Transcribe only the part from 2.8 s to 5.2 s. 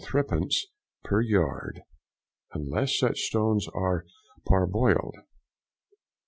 such stones are parboild!